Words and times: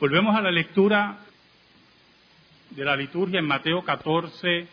Volvemos 0.00 0.36
a 0.36 0.40
la 0.40 0.52
lectura 0.52 1.18
de 2.70 2.84
la 2.84 2.94
liturgia 2.94 3.40
en 3.40 3.46
Mateo 3.46 3.82
14, 3.82 4.68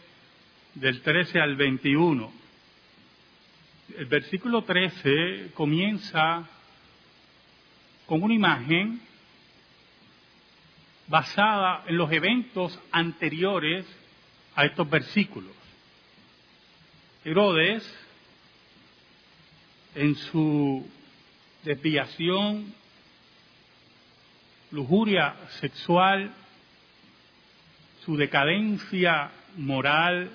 del 0.75 1.01
13 1.01 1.39
al 1.39 1.55
21. 1.55 2.31
El 3.97 4.05
versículo 4.05 4.63
13 4.63 5.49
comienza 5.55 6.47
con 8.05 8.21
una 8.21 8.35
imagen 8.35 9.01
basada 11.07 11.85
en 11.87 11.97
los 11.97 12.11
eventos 12.11 12.79
anteriores 12.91 13.83
a 14.53 14.65
estos 14.65 14.87
versículos. 14.87 15.55
Herodes, 17.23 17.83
en 19.95 20.13
su 20.17 20.87
desviación, 21.63 22.75
lujuria 24.75 25.33
sexual, 25.61 26.29
su 28.03 28.17
decadencia 28.17 29.31
moral, 29.55 30.29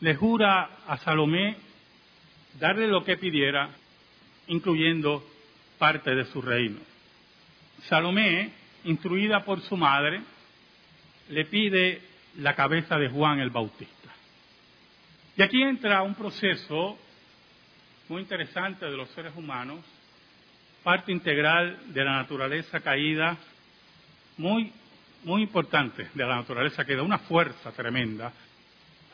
le 0.00 0.14
jura 0.14 0.70
a 0.86 0.96
Salomé 0.98 1.56
darle 2.60 2.86
lo 2.86 3.02
que 3.04 3.16
pidiera, 3.16 3.68
incluyendo 4.46 5.24
parte 5.76 6.14
de 6.14 6.24
su 6.26 6.40
reino. 6.40 6.78
Salomé, 7.88 8.52
instruida 8.84 9.44
por 9.44 9.60
su 9.62 9.76
madre, 9.76 10.22
le 11.30 11.44
pide 11.46 12.00
la 12.36 12.54
cabeza 12.54 12.96
de 12.96 13.08
Juan 13.08 13.40
el 13.40 13.50
Bautista. 13.50 14.10
Y 15.36 15.42
aquí 15.42 15.60
entra 15.62 16.02
un 16.02 16.14
proceso 16.14 16.96
muy 18.08 18.22
interesante 18.22 18.86
de 18.86 18.96
los 18.96 19.08
seres 19.10 19.32
humanos, 19.34 19.80
parte 20.82 21.12
integral 21.12 21.78
de 21.92 22.04
la 22.04 22.16
naturaleza 22.16 22.80
caída, 22.80 23.36
muy, 24.36 24.72
muy 25.24 25.42
importante 25.42 26.08
de 26.12 26.26
la 26.26 26.36
naturaleza 26.36 26.84
caída, 26.84 27.02
una 27.02 27.18
fuerza 27.18 27.70
tremenda 27.72 28.32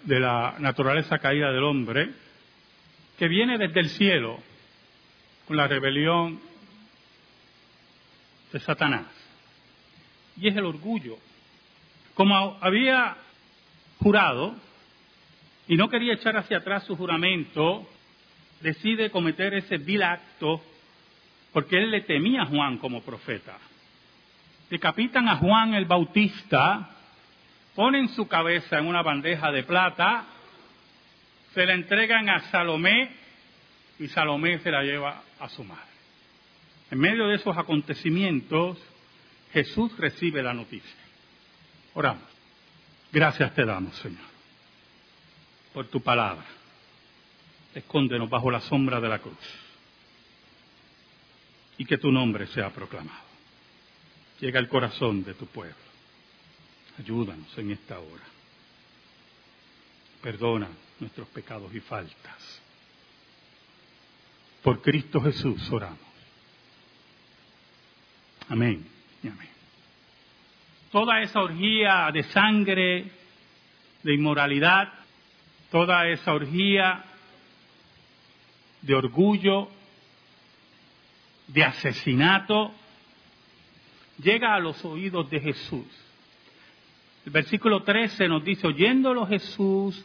de 0.04 0.20
la 0.20 0.54
naturaleza 0.58 1.18
caída 1.18 1.50
del 1.52 1.64
hombre, 1.64 2.10
que 3.18 3.28
viene 3.28 3.58
desde 3.58 3.80
el 3.80 3.90
cielo 3.90 4.38
con 5.46 5.56
la 5.56 5.66
rebelión 5.66 6.40
de 8.52 8.60
Satanás. 8.60 9.06
Y 10.36 10.48
es 10.48 10.56
el 10.56 10.64
orgullo. 10.64 11.16
Como 12.14 12.58
había 12.60 13.16
jurado 13.98 14.54
y 15.66 15.76
no 15.76 15.88
quería 15.88 16.14
echar 16.14 16.36
hacia 16.36 16.58
atrás 16.58 16.84
su 16.84 16.96
juramento, 16.96 17.86
decide 18.60 19.10
cometer 19.10 19.54
ese 19.54 19.78
vil 19.78 20.02
acto 20.02 20.62
porque 21.52 21.78
él 21.78 21.90
le 21.90 22.02
temía 22.02 22.42
a 22.42 22.46
Juan 22.46 22.78
como 22.78 23.02
profeta. 23.02 23.56
Decapitan 24.70 25.28
a 25.28 25.36
Juan 25.36 25.74
el 25.74 25.86
Bautista, 25.86 26.90
ponen 27.74 28.08
su 28.10 28.28
cabeza 28.28 28.78
en 28.78 28.86
una 28.86 29.02
bandeja 29.02 29.50
de 29.50 29.62
plata, 29.62 30.26
se 31.54 31.64
la 31.64 31.74
entregan 31.74 32.28
a 32.28 32.40
Salomé 32.50 33.10
y 33.98 34.08
Salomé 34.08 34.58
se 34.58 34.70
la 34.70 34.82
lleva 34.82 35.22
a 35.40 35.48
su 35.48 35.64
madre. 35.64 35.82
En 36.90 36.98
medio 36.98 37.28
de 37.28 37.36
esos 37.36 37.56
acontecimientos, 37.56 38.78
Jesús 39.52 39.96
recibe 39.98 40.42
la 40.42 40.52
noticia. 40.52 40.96
Oramos. 41.94 42.24
Gracias 43.10 43.54
te 43.54 43.64
damos, 43.64 43.96
Señor, 43.96 44.20
por 45.72 45.86
tu 45.88 46.02
palabra. 46.02 46.44
Escóndenos 47.74 48.28
bajo 48.28 48.50
la 48.50 48.60
sombra 48.60 49.00
de 49.00 49.08
la 49.08 49.18
cruz 49.18 49.67
y 51.78 51.84
que 51.84 51.96
tu 51.96 52.10
nombre 52.10 52.46
sea 52.48 52.70
proclamado. 52.70 53.28
Llega 54.40 54.58
al 54.58 54.68
corazón 54.68 55.24
de 55.24 55.34
tu 55.34 55.46
pueblo. 55.46 55.74
Ayúdanos 56.98 57.56
en 57.56 57.70
esta 57.70 57.98
hora. 57.98 58.24
Perdona 60.20 60.68
nuestros 60.98 61.28
pecados 61.28 61.72
y 61.74 61.80
faltas. 61.80 62.62
Por 64.62 64.82
Cristo 64.82 65.20
Jesús 65.20 65.70
oramos. 65.70 65.98
Amén 68.48 68.84
y 69.22 69.28
amén. 69.28 69.48
Toda 70.90 71.20
esa 71.20 71.40
orgía 71.40 72.10
de 72.12 72.22
sangre, 72.24 73.12
de 74.02 74.14
inmoralidad, 74.14 74.92
toda 75.70 76.08
esa 76.08 76.32
orgía 76.32 77.04
de 78.82 78.94
orgullo, 78.94 79.68
de 81.48 81.64
asesinato, 81.64 82.72
llega 84.22 84.54
a 84.54 84.60
los 84.60 84.84
oídos 84.84 85.28
de 85.30 85.40
Jesús. 85.40 85.86
El 87.26 87.32
versículo 87.32 87.82
13 87.82 88.28
nos 88.28 88.44
dice, 88.44 88.66
oyéndolo 88.66 89.26
Jesús, 89.26 90.04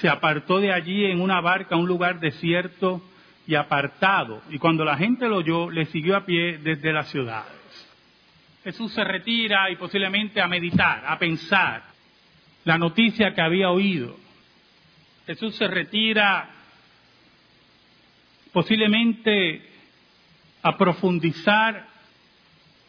se 0.00 0.08
apartó 0.08 0.58
de 0.58 0.72
allí 0.72 1.04
en 1.04 1.20
una 1.20 1.40
barca 1.40 1.74
a 1.74 1.78
un 1.78 1.86
lugar 1.86 2.20
desierto 2.20 3.02
y 3.46 3.54
apartado. 3.54 4.42
Y 4.50 4.58
cuando 4.58 4.84
la 4.84 4.96
gente 4.96 5.28
lo 5.28 5.36
oyó, 5.36 5.70
le 5.70 5.86
siguió 5.86 6.16
a 6.16 6.24
pie 6.24 6.58
desde 6.58 6.92
las 6.92 7.08
ciudades. 7.08 7.52
Jesús 8.64 8.92
se 8.92 9.04
retira 9.04 9.70
y 9.70 9.76
posiblemente 9.76 10.40
a 10.40 10.48
meditar, 10.48 11.04
a 11.06 11.18
pensar 11.18 11.84
la 12.64 12.76
noticia 12.76 13.32
que 13.32 13.40
había 13.40 13.70
oído. 13.70 14.16
Jesús 15.26 15.54
se 15.54 15.68
retira 15.68 16.50
posiblemente 18.52 19.75
a 20.66 20.76
profundizar 20.76 21.86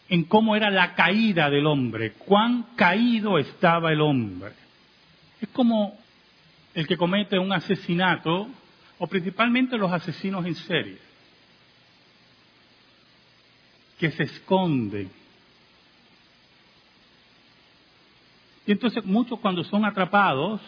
en 0.09 0.23
cómo 0.23 0.55
era 0.55 0.71
la 0.71 0.95
caída 0.95 1.47
del 1.47 1.67
hombre, 1.67 2.13
cuán 2.13 2.69
caído 2.75 3.37
estaba 3.37 3.91
el 3.91 4.01
hombre. 4.01 4.53
Es 5.39 5.47
como 5.49 5.95
el 6.73 6.87
que 6.87 6.97
comete 6.97 7.37
un 7.37 7.53
asesinato, 7.53 8.47
o 8.97 9.05
principalmente 9.05 9.77
los 9.77 9.91
asesinos 9.91 10.43
en 10.47 10.55
serie, 10.55 10.97
que 13.99 14.09
se 14.09 14.23
esconden. 14.23 15.11
Y 18.65 18.71
entonces 18.71 19.05
muchos 19.05 19.39
cuando 19.39 19.63
son 19.63 19.85
atrapados 19.85 20.61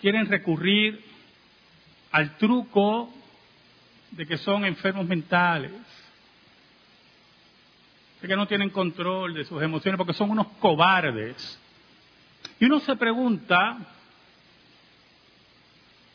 quieren 0.00 0.26
recurrir 0.26 1.04
al 2.10 2.36
truco 2.36 3.14
de 4.16 4.26
que 4.26 4.38
son 4.38 4.64
enfermos 4.64 5.06
mentales, 5.06 5.72
de 8.20 8.28
que 8.28 8.36
no 8.36 8.46
tienen 8.46 8.70
control 8.70 9.34
de 9.34 9.44
sus 9.44 9.60
emociones, 9.60 9.98
porque 9.98 10.12
son 10.12 10.30
unos 10.30 10.46
cobardes. 10.60 11.60
Y 12.60 12.66
uno 12.66 12.78
se 12.80 12.94
pregunta, 12.96 13.78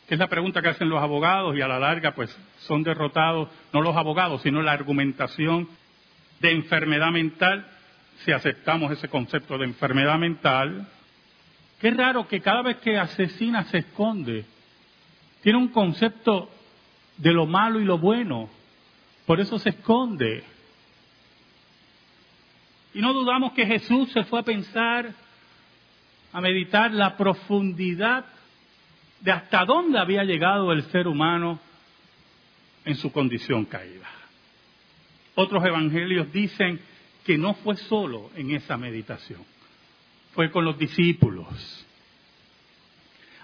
que 0.08 0.14
es 0.14 0.18
la 0.18 0.28
pregunta 0.28 0.62
que 0.62 0.68
hacen 0.68 0.88
los 0.88 1.02
abogados 1.02 1.56
y 1.56 1.60
a 1.60 1.68
la 1.68 1.78
larga 1.78 2.14
pues 2.14 2.34
son 2.60 2.82
derrotados, 2.82 3.48
no 3.72 3.82
los 3.82 3.96
abogados, 3.96 4.42
sino 4.42 4.62
la 4.62 4.72
argumentación 4.72 5.68
de 6.40 6.52
enfermedad 6.52 7.10
mental, 7.10 7.66
si 8.24 8.32
aceptamos 8.32 8.92
ese 8.92 9.08
concepto 9.08 9.58
de 9.58 9.66
enfermedad 9.66 10.18
mental, 10.18 10.88
qué 11.80 11.90
raro 11.90 12.26
que 12.26 12.40
cada 12.40 12.62
vez 12.62 12.78
que 12.78 12.98
asesina 12.98 13.64
se 13.64 13.78
esconde. 13.78 14.46
Tiene 15.42 15.58
un 15.58 15.68
concepto 15.68 16.50
de 17.20 17.32
lo 17.32 17.46
malo 17.46 17.80
y 17.80 17.84
lo 17.84 17.98
bueno. 17.98 18.48
Por 19.26 19.40
eso 19.40 19.58
se 19.58 19.70
esconde. 19.70 20.42
Y 22.94 23.00
no 23.00 23.12
dudamos 23.12 23.52
que 23.52 23.66
Jesús 23.66 24.10
se 24.12 24.24
fue 24.24 24.40
a 24.40 24.44
pensar, 24.44 25.14
a 26.32 26.40
meditar 26.40 26.92
la 26.92 27.16
profundidad 27.16 28.24
de 29.20 29.30
hasta 29.32 29.64
dónde 29.64 29.98
había 29.98 30.24
llegado 30.24 30.72
el 30.72 30.82
ser 30.84 31.06
humano 31.06 31.60
en 32.84 32.96
su 32.96 33.12
condición 33.12 33.66
caída. 33.66 34.08
Otros 35.34 35.64
evangelios 35.64 36.32
dicen 36.32 36.80
que 37.24 37.36
no 37.36 37.54
fue 37.54 37.76
solo 37.76 38.30
en 38.34 38.52
esa 38.52 38.76
meditación, 38.78 39.44
fue 40.32 40.50
con 40.50 40.64
los 40.64 40.78
discípulos. 40.78 41.86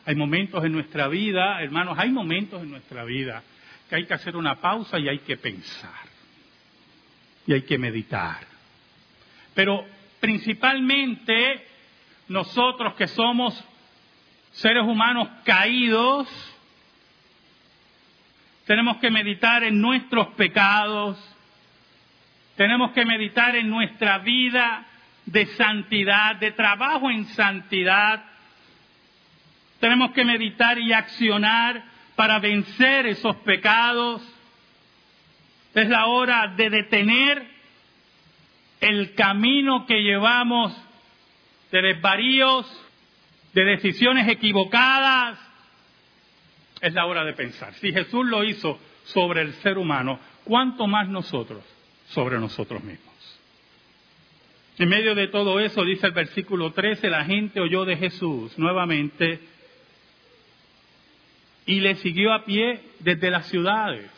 Hay 0.06 0.14
momentos 0.14 0.64
en 0.64 0.72
nuestra 0.72 1.08
vida, 1.08 1.62
hermanos, 1.62 1.98
hay 1.98 2.10
momentos 2.10 2.62
en 2.62 2.70
nuestra 2.70 3.04
vida 3.04 3.42
que 3.88 3.96
hay 3.96 4.06
que 4.06 4.14
hacer 4.14 4.36
una 4.36 4.60
pausa 4.60 4.98
y 4.98 5.08
hay 5.08 5.18
que 5.20 5.36
pensar. 5.36 6.06
Y 7.46 7.52
hay 7.52 7.62
que 7.62 7.78
meditar. 7.78 8.40
Pero 9.54 9.86
principalmente 10.20 11.66
nosotros 12.28 12.94
que 12.94 13.06
somos 13.06 13.62
seres 14.52 14.82
humanos 14.82 15.28
caídos, 15.44 16.28
tenemos 18.66 18.96
que 18.96 19.10
meditar 19.10 19.62
en 19.62 19.80
nuestros 19.80 20.28
pecados, 20.28 21.16
tenemos 22.56 22.92
que 22.92 23.04
meditar 23.04 23.54
en 23.54 23.68
nuestra 23.68 24.18
vida 24.18 24.84
de 25.26 25.46
santidad, 25.46 26.36
de 26.36 26.52
trabajo 26.52 27.10
en 27.10 27.26
santidad, 27.26 28.24
tenemos 29.78 30.12
que 30.12 30.24
meditar 30.24 30.78
y 30.78 30.92
accionar 30.92 31.95
para 32.16 32.38
vencer 32.40 33.06
esos 33.06 33.36
pecados. 33.36 34.22
Es 35.74 35.88
la 35.88 36.06
hora 36.06 36.54
de 36.56 36.70
detener 36.70 37.46
el 38.80 39.14
camino 39.14 39.86
que 39.86 40.02
llevamos 40.02 40.74
de 41.70 41.82
desvaríos, 41.82 42.66
de 43.52 43.64
decisiones 43.64 44.28
equivocadas, 44.28 45.38
es 46.80 46.92
la 46.92 47.06
hora 47.06 47.24
de 47.24 47.32
pensar. 47.32 47.74
Si 47.74 47.92
Jesús 47.92 48.26
lo 48.26 48.44
hizo 48.44 48.78
sobre 49.04 49.42
el 49.42 49.52
ser 49.54 49.78
humano, 49.78 50.18
¿cuánto 50.44 50.86
más 50.86 51.08
nosotros 51.08 51.64
sobre 52.08 52.38
nosotros 52.38 52.82
mismos? 52.82 53.14
En 54.78 54.88
medio 54.88 55.14
de 55.14 55.28
todo 55.28 55.58
eso, 55.58 55.84
dice 55.84 56.06
el 56.06 56.12
versículo 56.12 56.72
13, 56.72 57.08
la 57.08 57.24
gente 57.24 57.60
oyó 57.60 57.84
de 57.84 57.96
Jesús 57.96 58.58
nuevamente 58.58 59.40
y 61.66 61.80
le 61.80 61.96
siguió 61.96 62.32
a 62.32 62.44
pie 62.44 62.80
desde 63.00 63.30
las 63.30 63.46
ciudades. 63.48 64.10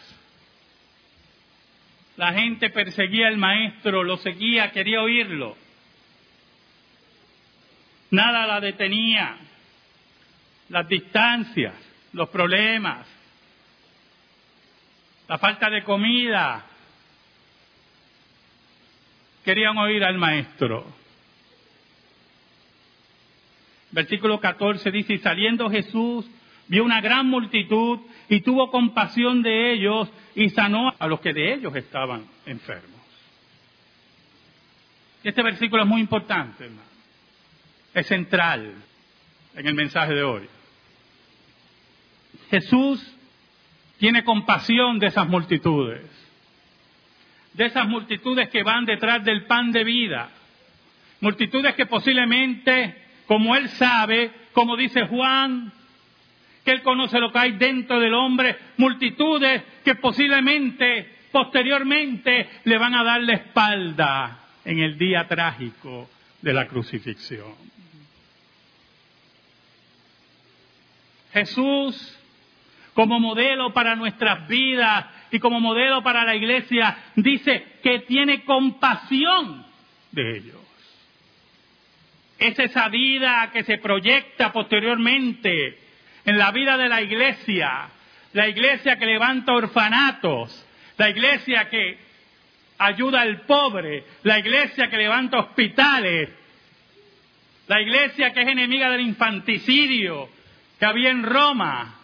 La 2.16 2.34
gente 2.34 2.68
perseguía 2.70 3.28
al 3.28 3.38
maestro, 3.38 4.04
lo 4.04 4.18
seguía, 4.18 4.70
quería 4.70 5.00
oírlo. 5.00 5.56
Nada 8.10 8.46
la 8.46 8.60
detenía. 8.60 9.36
Las 10.68 10.86
distancias, 10.86 11.74
los 12.12 12.28
problemas, 12.28 13.06
la 15.28 15.38
falta 15.38 15.70
de 15.70 15.82
comida. 15.82 16.66
Querían 19.44 19.78
oír 19.78 20.04
al 20.04 20.18
maestro. 20.18 20.86
Versículo 23.90 24.38
14 24.40 24.90
dice, 24.90 25.14
y 25.14 25.18
saliendo 25.18 25.70
Jesús 25.70 26.28
vio 26.68 26.84
una 26.84 27.00
gran 27.00 27.26
multitud 27.26 28.00
y 28.28 28.40
tuvo 28.40 28.70
compasión 28.70 29.42
de 29.42 29.72
ellos 29.72 30.08
y 30.34 30.50
sanó 30.50 30.94
a 30.98 31.06
los 31.06 31.20
que 31.20 31.32
de 31.32 31.54
ellos 31.54 31.74
estaban 31.74 32.26
enfermos. 32.46 32.98
Este 35.24 35.42
versículo 35.42 35.82
es 35.82 35.88
muy 35.88 36.00
importante, 36.00 36.64
hermano. 36.64 36.82
Es 37.92 38.06
central 38.06 38.74
en 39.56 39.66
el 39.66 39.74
mensaje 39.74 40.14
de 40.14 40.22
hoy. 40.22 40.46
Jesús 42.50 43.14
tiene 43.98 44.22
compasión 44.24 44.98
de 44.98 45.08
esas 45.08 45.26
multitudes, 45.26 46.06
de 47.54 47.66
esas 47.66 47.88
multitudes 47.88 48.48
que 48.50 48.62
van 48.62 48.84
detrás 48.84 49.24
del 49.24 49.44
pan 49.46 49.72
de 49.72 49.84
vida, 49.84 50.30
multitudes 51.20 51.74
que 51.74 51.86
posiblemente, 51.86 52.94
como 53.26 53.56
Él 53.56 53.68
sabe, 53.70 54.30
como 54.52 54.76
dice 54.76 55.06
Juan, 55.06 55.72
que 56.68 56.74
Él 56.74 56.82
conoce 56.82 57.18
lo 57.18 57.32
que 57.32 57.38
hay 57.38 57.52
dentro 57.52 57.98
del 57.98 58.12
hombre, 58.12 58.54
multitudes 58.76 59.62
que 59.82 59.94
posiblemente, 59.94 61.16
posteriormente, 61.32 62.46
le 62.64 62.76
van 62.76 62.94
a 62.94 63.02
dar 63.02 63.22
la 63.22 63.32
espalda 63.32 64.38
en 64.66 64.78
el 64.80 64.98
día 64.98 65.26
trágico 65.26 66.10
de 66.42 66.52
la 66.52 66.66
crucifixión. 66.68 67.54
Jesús, 71.32 72.18
como 72.92 73.18
modelo 73.18 73.72
para 73.72 73.96
nuestras 73.96 74.46
vidas 74.46 75.06
y 75.30 75.38
como 75.38 75.60
modelo 75.60 76.02
para 76.02 76.22
la 76.26 76.36
iglesia, 76.36 76.98
dice 77.16 77.78
que 77.82 78.00
tiene 78.00 78.44
compasión 78.44 79.64
de 80.12 80.36
ellos. 80.36 80.60
Es 82.38 82.58
esa 82.58 82.90
vida 82.90 83.48
que 83.54 83.64
se 83.64 83.78
proyecta 83.78 84.52
posteriormente 84.52 85.87
en 86.24 86.38
la 86.38 86.50
vida 86.50 86.76
de 86.76 86.88
la 86.88 87.02
iglesia, 87.02 87.88
la 88.32 88.48
iglesia 88.48 88.96
que 88.96 89.06
levanta 89.06 89.52
orfanatos, 89.52 90.66
la 90.96 91.10
iglesia 91.10 91.68
que 91.68 91.98
ayuda 92.78 93.20
al 93.20 93.42
pobre, 93.42 94.04
la 94.22 94.38
iglesia 94.38 94.88
que 94.88 94.96
levanta 94.96 95.38
hospitales, 95.38 96.30
la 97.66 97.80
iglesia 97.80 98.32
que 98.32 98.42
es 98.42 98.48
enemiga 98.48 98.90
del 98.90 99.02
infanticidio 99.02 100.28
que 100.78 100.86
había 100.86 101.10
en 101.10 101.22
Roma, 101.22 101.94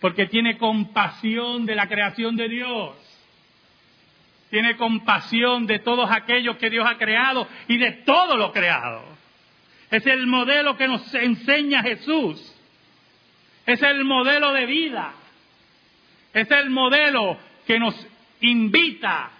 porque 0.00 0.26
tiene 0.26 0.58
compasión 0.58 1.66
de 1.66 1.76
la 1.76 1.86
creación 1.86 2.36
de 2.36 2.48
Dios. 2.48 2.96
Tiene 4.50 4.76
compasión 4.76 5.66
de 5.66 5.78
todos 5.78 6.10
aquellos 6.10 6.56
que 6.56 6.68
Dios 6.68 6.86
ha 6.86 6.98
creado 6.98 7.48
y 7.68 7.78
de 7.78 7.92
todo 8.04 8.36
lo 8.36 8.52
creado. 8.52 9.02
Es 9.90 10.04
el 10.06 10.26
modelo 10.26 10.76
que 10.76 10.88
nos 10.88 11.14
enseña 11.14 11.82
Jesús. 11.82 12.51
Es 13.66 13.82
el 13.82 14.04
modelo 14.04 14.52
de 14.52 14.66
vida. 14.66 15.12
Es 16.32 16.50
el 16.50 16.70
modelo 16.70 17.38
que 17.66 17.78
nos 17.78 17.94
invita 18.40 19.30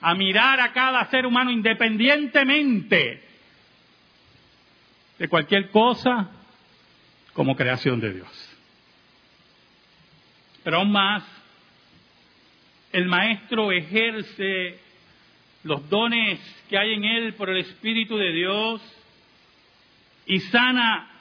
a 0.00 0.14
mirar 0.14 0.60
a 0.60 0.72
cada 0.72 1.04
ser 1.10 1.26
humano 1.26 1.50
independientemente 1.50 3.22
de 5.18 5.28
cualquier 5.28 5.70
cosa 5.70 6.30
como 7.32 7.54
creación 7.54 8.00
de 8.00 8.14
Dios. 8.14 8.58
Pero 10.64 10.78
aún 10.78 10.90
más, 10.90 11.22
el 12.92 13.06
maestro 13.06 13.70
ejerce 13.70 14.78
los 15.62 15.88
dones 15.88 16.40
que 16.68 16.76
hay 16.76 16.94
en 16.94 17.04
él 17.04 17.34
por 17.34 17.50
el 17.50 17.58
Espíritu 17.58 18.16
de 18.16 18.32
Dios 18.32 18.82
y 20.26 20.40
sana 20.40 21.11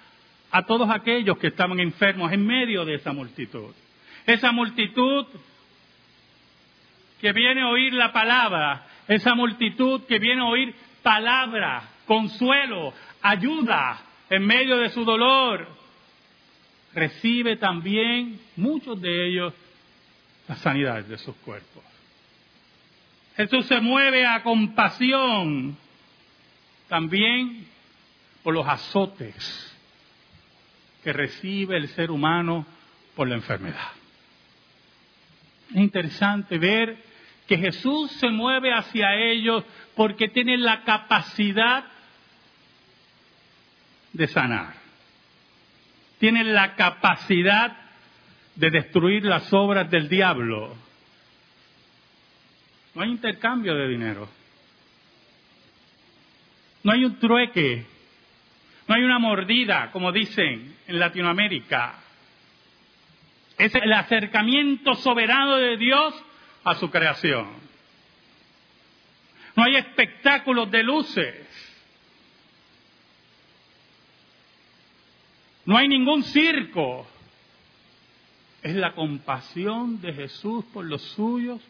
a 0.51 0.63
todos 0.63 0.89
aquellos 0.89 1.37
que 1.37 1.47
estaban 1.47 1.79
enfermos 1.79 2.31
en 2.31 2.45
medio 2.45 2.83
de 2.85 2.95
esa 2.95 3.13
multitud. 3.13 3.73
Esa 4.25 4.51
multitud 4.51 5.25
que 7.19 7.31
viene 7.31 7.61
a 7.61 7.69
oír 7.69 7.93
la 7.93 8.11
palabra, 8.11 8.85
esa 9.07 9.33
multitud 9.33 10.01
que 10.05 10.19
viene 10.19 10.41
a 10.41 10.45
oír 10.45 10.75
palabra, 11.01 11.83
consuelo, 12.05 12.93
ayuda 13.21 14.01
en 14.29 14.45
medio 14.45 14.77
de 14.77 14.89
su 14.89 15.05
dolor, 15.05 15.67
recibe 16.93 17.55
también, 17.55 18.39
muchos 18.57 19.01
de 19.01 19.29
ellos, 19.29 19.53
la 20.47 20.55
sanidad 20.55 21.03
de 21.03 21.17
sus 21.17 21.35
cuerpos. 21.37 21.83
Jesús 23.37 23.65
se 23.67 23.79
mueve 23.79 24.25
a 24.25 24.43
compasión 24.43 25.77
también 26.89 27.65
por 28.43 28.53
los 28.53 28.67
azotes 28.67 29.70
que 31.03 31.13
recibe 31.13 31.77
el 31.77 31.87
ser 31.89 32.11
humano 32.11 32.65
por 33.15 33.27
la 33.27 33.35
enfermedad. 33.35 33.91
Es 35.71 35.77
interesante 35.77 36.57
ver 36.57 36.97
que 37.47 37.57
Jesús 37.57 38.11
se 38.13 38.29
mueve 38.29 38.73
hacia 38.73 39.15
ellos 39.15 39.63
porque 39.95 40.29
tiene 40.29 40.57
la 40.57 40.83
capacidad 40.83 41.85
de 44.13 44.27
sanar. 44.27 44.73
Tiene 46.19 46.43
la 46.43 46.75
capacidad 46.75 47.75
de 48.55 48.69
destruir 48.69 49.25
las 49.25 49.51
obras 49.53 49.89
del 49.89 50.07
diablo. 50.07 50.75
No 52.93 53.01
hay 53.01 53.09
intercambio 53.09 53.73
de 53.75 53.87
dinero. 53.87 54.29
No 56.83 56.91
hay 56.91 57.05
un 57.05 57.17
trueque 57.19 57.85
no 58.91 58.97
hay 58.97 59.03
una 59.03 59.19
mordida, 59.19 59.89
como 59.93 60.11
dicen 60.11 60.75
en 60.85 60.99
Latinoamérica. 60.99 61.95
Es 63.57 63.73
el 63.73 63.93
acercamiento 63.93 64.95
soberano 64.95 65.55
de 65.55 65.77
Dios 65.77 66.13
a 66.65 66.75
su 66.75 66.91
creación. 66.91 67.47
No 69.55 69.63
hay 69.63 69.77
espectáculos 69.77 70.69
de 70.71 70.83
luces. 70.83 71.47
No 75.63 75.77
hay 75.77 75.87
ningún 75.87 76.21
circo. 76.23 77.07
Es 78.61 78.75
la 78.75 78.91
compasión 78.91 80.01
de 80.01 80.11
Jesús 80.11 80.65
por 80.65 80.83
los 80.83 81.01
suyos 81.01 81.61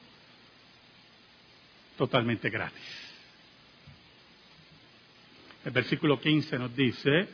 totalmente 2.00 2.50
gratis. 2.50 3.11
El 5.66 5.72
versículo 5.72 6.20
15 6.20 6.58
nos 6.58 6.76
dice, 6.76 7.28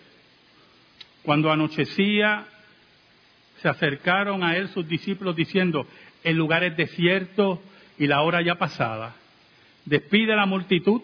cuando 1.24 1.52
anochecía, 1.52 2.46
se 3.62 3.70
acercaron 3.70 4.44
a 4.44 4.56
él 4.56 4.70
sus 4.70 4.88
discípulos 4.88 5.36
diciendo, 5.36 5.88
el 6.24 6.36
lugar 6.36 6.64
es 6.64 6.76
desierto 6.76 7.62
y 7.98 8.08
la 8.08 8.22
hora 8.22 8.42
ya 8.42 8.56
pasada. 8.56 9.16
Despide 9.86 10.34
a 10.34 10.38
la 10.38 10.46
multitud 10.46 11.02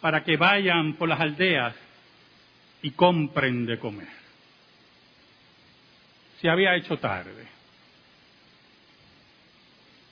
para 0.00 0.24
que 0.24 0.36
vayan 0.36 0.94
por 0.94 1.08
las 1.08 1.20
aldeas 1.20 1.74
y 2.82 2.90
compren 2.92 3.66
de 3.66 3.78
comer. 3.78 4.08
Se 6.40 6.48
había 6.48 6.74
hecho 6.74 6.96
tarde. 6.96 7.46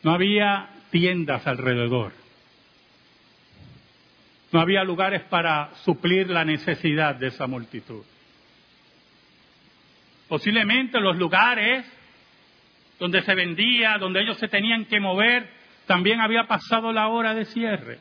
No 0.03 0.13
había 0.13 0.69
tiendas 0.91 1.47
alrededor. 1.47 2.13
No 4.53 4.61
había 4.61 4.83
lugares 4.85 5.23
para 5.25 5.75
suplir 5.85 6.29
la 6.31 6.45
necesidad 6.45 7.15
de 7.17 7.29
esa 7.29 7.47
multitud. 7.47 8.03
Posiblemente 10.29 11.01
los 11.01 11.17
lugares 11.17 11.85
donde 12.99 13.23
se 13.23 13.35
vendía, 13.35 13.99
donde 13.99 14.23
ellos 14.23 14.39
se 14.39 14.49
tenían 14.49 14.87
que 14.87 15.01
mover, 15.01 15.49
también 15.87 16.21
había 16.21 16.45
pasado 16.45 16.93
la 16.93 17.09
hora 17.09 17.35
de 17.35 17.45
cierre. 17.47 17.99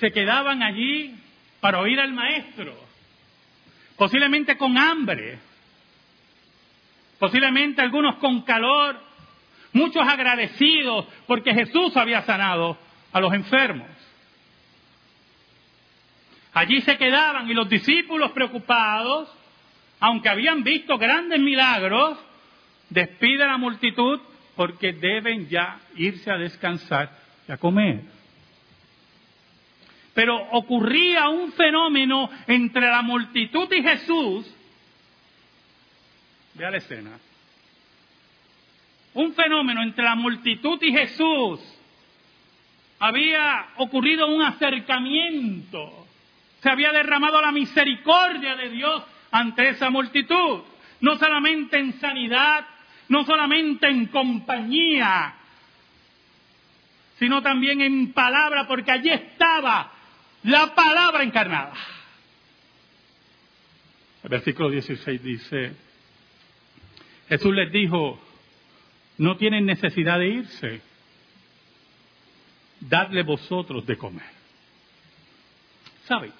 se 0.00 0.10
quedaban 0.10 0.62
allí 0.62 1.14
para 1.60 1.78
oír 1.78 2.00
al 2.00 2.14
maestro, 2.14 2.74
posiblemente 3.96 4.56
con 4.56 4.78
hambre, 4.78 5.38
posiblemente 7.18 7.82
algunos 7.82 8.16
con 8.16 8.40
calor, 8.42 8.98
muchos 9.74 10.02
agradecidos 10.08 11.06
porque 11.26 11.52
Jesús 11.52 11.94
había 11.98 12.22
sanado 12.22 12.78
a 13.12 13.20
los 13.20 13.32
enfermos. 13.32 13.88
Allí 16.52 16.80
se 16.82 16.96
quedaban 16.96 17.48
y 17.48 17.54
los 17.54 17.68
discípulos 17.68 18.32
preocupados, 18.32 19.28
aunque 20.00 20.28
habían 20.28 20.64
visto 20.64 20.98
grandes 20.98 21.38
milagros, 21.38 22.18
despiden 22.88 23.42
a 23.42 23.52
la 23.52 23.58
multitud 23.58 24.20
porque 24.56 24.92
deben 24.92 25.48
ya 25.48 25.80
irse 25.96 26.30
a 26.30 26.36
descansar 26.36 27.16
y 27.48 27.52
a 27.52 27.56
comer. 27.56 28.02
Pero 30.12 30.36
ocurría 30.50 31.28
un 31.28 31.52
fenómeno 31.52 32.28
entre 32.46 32.88
la 32.88 33.02
multitud 33.02 33.72
y 33.72 33.82
Jesús. 33.82 34.54
Vea 36.54 36.70
la 36.70 36.78
escena. 36.78 37.18
Un 39.14 39.32
fenómeno 39.34 39.82
entre 39.82 40.04
la 40.04 40.16
multitud 40.16 40.82
y 40.82 40.92
Jesús. 40.92 41.60
Había 43.00 43.70
ocurrido 43.76 44.28
un 44.28 44.42
acercamiento 44.42 46.00
se 46.62 46.68
había 46.68 46.92
derramado 46.92 47.40
la 47.40 47.52
misericordia 47.52 48.54
de 48.56 48.70
Dios 48.70 49.02
ante 49.30 49.70
esa 49.70 49.90
multitud, 49.90 50.62
no 51.00 51.18
solamente 51.18 51.78
en 51.78 51.98
sanidad, 51.98 52.66
no 53.08 53.24
solamente 53.24 53.88
en 53.88 54.06
compañía, 54.06 55.34
sino 57.18 57.42
también 57.42 57.80
en 57.80 58.12
palabra, 58.12 58.66
porque 58.66 58.90
allí 58.90 59.10
estaba 59.10 59.90
la 60.44 60.74
palabra 60.74 61.22
encarnada. 61.22 61.72
El 64.22 64.28
versículo 64.28 64.70
16 64.70 65.22
dice, 65.22 65.72
Jesús 67.28 67.54
les 67.54 67.72
dijo, 67.72 68.20
no 69.16 69.36
tienen 69.36 69.64
necesidad 69.64 70.18
de 70.18 70.28
irse, 70.28 70.82
dadle 72.80 73.22
vosotros 73.22 73.86
de 73.86 73.96
comer. 73.96 74.30
¿Sabe? 76.06 76.32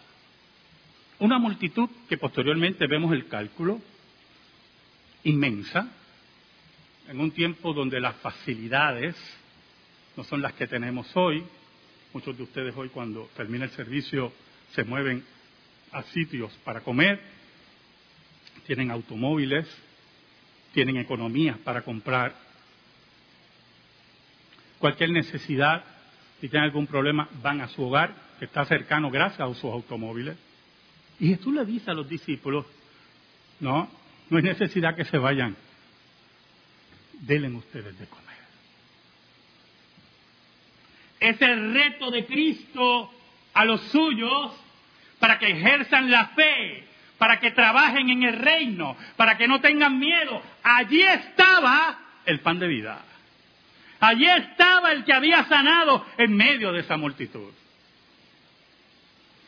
Una 1.18 1.38
multitud 1.38 1.88
que 2.08 2.16
posteriormente 2.16 2.86
vemos 2.86 3.12
el 3.12 3.28
cálculo 3.28 3.80
inmensa, 5.24 5.88
en 7.08 7.20
un 7.20 7.30
tiempo 7.32 7.74
donde 7.74 8.00
las 8.00 8.16
facilidades 8.16 9.16
no 10.16 10.24
son 10.24 10.42
las 10.42 10.54
que 10.54 10.66
tenemos 10.66 11.14
hoy. 11.16 11.44
Muchos 12.12 12.36
de 12.36 12.42
ustedes 12.42 12.74
hoy 12.76 12.88
cuando 12.88 13.28
termina 13.36 13.64
el 13.64 13.70
servicio 13.72 14.32
se 14.74 14.84
mueven 14.84 15.24
a 15.92 16.02
sitios 16.04 16.52
para 16.64 16.80
comer, 16.80 17.20
tienen 18.66 18.90
automóviles, 18.90 19.68
tienen 20.72 20.96
economías 20.96 21.58
para 21.58 21.82
comprar. 21.82 22.34
Cualquier 24.78 25.10
necesidad, 25.10 25.84
si 26.40 26.48
tienen 26.48 26.64
algún 26.64 26.86
problema, 26.86 27.28
van 27.42 27.60
a 27.60 27.68
su 27.68 27.82
hogar, 27.82 28.14
que 28.38 28.46
está 28.46 28.64
cercano 28.64 29.10
gracias 29.10 29.40
a 29.40 29.54
sus 29.54 29.70
automóviles. 29.70 30.36
Y 31.18 31.28
Jesús 31.28 31.52
le 31.52 31.64
dice 31.66 31.90
a 31.90 31.94
los 31.94 32.08
discípulos, 32.08 32.64
no, 33.60 33.90
no 34.30 34.36
hay 34.38 34.42
necesidad 34.42 34.96
que 34.96 35.04
se 35.04 35.18
vayan, 35.18 35.54
denle 37.20 37.48
ustedes 37.50 37.98
de 37.98 38.06
comer. 38.06 38.26
Es 41.20 41.42
el 41.42 41.74
reto 41.74 42.10
de 42.10 42.24
Cristo 42.24 43.12
a 43.52 43.64
los 43.66 43.82
suyos 43.90 44.52
para 45.18 45.38
que 45.38 45.50
ejerzan 45.50 46.10
la 46.10 46.28
fe, 46.28 46.84
para 47.18 47.38
que 47.38 47.50
trabajen 47.50 48.08
en 48.08 48.22
el 48.22 48.38
reino, 48.38 48.96
para 49.16 49.36
que 49.36 49.46
no 49.46 49.60
tengan 49.60 49.98
miedo. 49.98 50.40
Allí 50.62 51.02
estaba 51.02 51.98
el 52.24 52.40
pan 52.40 52.58
de 52.58 52.68
vida. 52.68 53.04
Allí 54.00 54.26
estaba 54.26 54.92
el 54.92 55.04
que 55.04 55.12
había 55.12 55.44
sanado 55.44 56.06
en 56.16 56.34
medio 56.34 56.72
de 56.72 56.80
esa 56.80 56.96
multitud. 56.96 57.52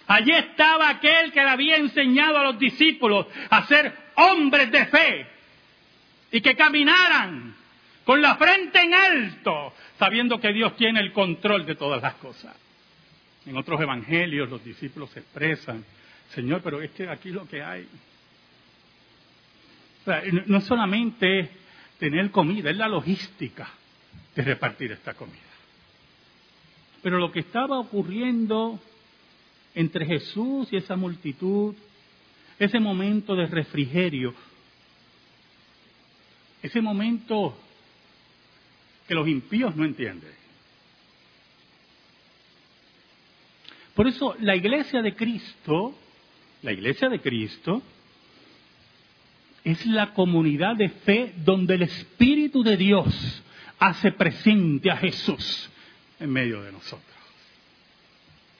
Allí 0.07 0.33
estaba 0.33 0.91
aquel 0.91 1.33
que 1.33 1.43
le 1.43 1.49
había 1.49 1.77
enseñado 1.77 2.39
a 2.39 2.45
los 2.45 2.59
discípulos 2.59 3.27
a 3.49 3.67
ser 3.67 3.97
hombres 4.17 4.71
de 4.71 4.87
fe 4.87 5.27
y 6.33 6.43
que 6.43 6.55
caminaran 6.55 7.55
con 8.05 8.21
la 8.21 8.37
frente 8.37 8.79
en 8.79 8.93
alto, 8.93 9.73
sabiendo 9.99 10.39
que 10.39 10.53
Dios 10.53 10.77
tiene 10.77 11.01
el 11.01 11.13
control 11.13 11.65
de 11.65 11.77
todas 11.77 12.03
las 12.03 12.15
cosas. 12.15 12.55
En 13.47 13.57
otros 13.57 13.81
evangelios 13.81 14.51
los 14.51 14.63
discípulos 14.63 15.11
se 15.11 15.21
expresan, 15.21 15.83
Señor, 16.35 16.61
pero 16.63 16.83
es 16.83 16.91
que 16.91 17.09
aquí 17.09 17.31
lo 17.31 17.49
que 17.49 17.63
hay. 17.63 17.89
no 20.47 20.61
solamente 20.61 21.51
tener 21.99 22.31
comida, 22.31 22.69
es 22.69 22.77
la 22.77 22.89
logística 22.89 23.69
de 24.35 24.43
repartir 24.43 24.93
esta 24.93 25.15
comida. 25.15 25.39
Pero 27.03 27.19
lo 27.19 27.33
que 27.33 27.41
estaba 27.41 27.79
ocurriendo 27.79 28.81
entre 29.75 30.07
Jesús 30.07 30.69
y 30.71 30.77
esa 30.77 30.97
multitud, 30.97 31.75
ese 32.59 32.79
momento 32.79 33.35
de 33.35 33.47
refrigerio, 33.47 34.35
ese 36.63 36.81
momento 36.81 37.57
que 39.09 39.15
los 39.15 39.27
impíos 39.27 39.75
no 39.75 39.85
entienden. 39.85 40.31
Por 43.95 44.07
eso 44.07 44.37
la 44.41 44.57
iglesia 44.57 45.03
de 45.03 45.15
Cristo, 45.15 45.95
la 46.63 46.73
iglesia 46.73 47.09
de 47.09 47.21
Cristo, 47.21 47.83
es 49.65 49.85
la 49.87 50.15
comunidad 50.15 50.77
de 50.77 50.89
fe 50.89 51.35
donde 51.37 51.75
el 51.75 51.83
Espíritu 51.83 52.63
de 52.63 52.77
Dios 52.77 53.42
hace 53.89 54.13
presente 54.13 54.91
a 54.91 54.97
Jesús 54.97 55.71
en 56.21 56.31
medio 56.31 56.63
de 56.63 56.73
nosotros 56.73 57.13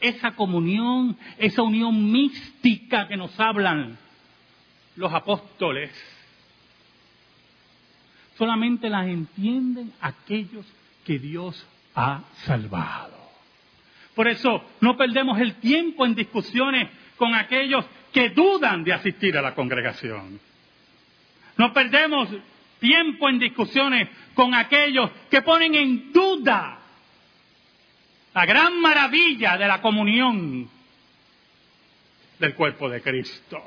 esa 0.03 0.33
comunión, 0.33 1.17
esa 1.39 1.63
unión 1.63 2.11
mística 2.11 3.07
que 3.07 3.17
nos 3.17 3.39
hablan 3.39 3.97
los 4.97 5.13
apóstoles, 5.15 5.91
solamente 8.37 8.91
las 8.91 9.07
entienden 9.07 9.93
aquellos 10.01 10.67
que 11.05 11.19
Dios 11.19 11.65
ha 11.95 12.25
salvado. 12.45 13.17
Por 14.15 14.29
eso 14.29 14.63
no 14.81 14.97
perdemos 14.97 15.41
el 15.41 15.55
tiempo 15.55 16.05
en 16.05 16.15
discusiones 16.15 16.91
con 17.17 17.35
aquellos 17.35 17.87
que 18.13 18.31
dudan 18.31 18.85
de 18.85 18.93
asistir 18.93 19.39
a 19.39 19.43
la 19.43 19.55
congregación. 19.55 20.41
No 21.57 21.73
perdemos 21.73 22.29
tiempo 22.83 23.29
en 23.29 23.39
discusiones 23.39 24.09
con 24.35 24.53
aquellos 24.55 25.11
que 25.31 25.41
ponen 25.41 25.75
en 25.75 26.13
duda 26.13 26.81
la 28.35 28.45
gran 28.45 28.81
maravilla 28.81 29.57
de 29.57 29.67
la 29.67 29.81
comunión 29.81 30.69
del 32.39 32.55
cuerpo 32.55 32.89
de 32.89 33.01
Cristo. 33.01 33.63